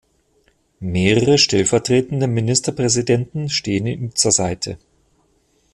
[0.79, 4.79] Mehrere stellvertretende Ministerpräsidenten stehen ihm zur Seite.